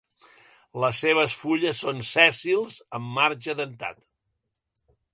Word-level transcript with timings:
Les 0.83 1.01
seves 1.05 1.35
fulles 1.41 1.83
són 1.85 2.03
sèssils 2.09 2.81
amb 3.01 3.09
el 3.11 3.15
marge 3.21 3.59
dentat. 3.63 4.05